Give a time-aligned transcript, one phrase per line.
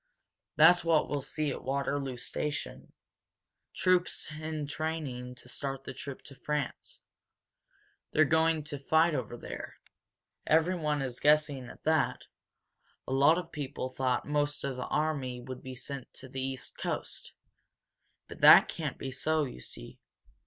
[0.55, 2.91] That's what we'll see at Waterloo station
[3.75, 7.01] troops entraining to start the trip to France.
[8.11, 9.75] They're going to fight over there.
[10.47, 12.25] Everyone is guessing at that
[13.07, 16.79] a lot of people thought most of the army would be sent to the East
[16.79, 17.33] Coast.
[18.27, 19.99] But that can't be so, you see.